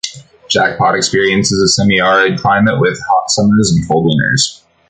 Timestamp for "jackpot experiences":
0.49-1.61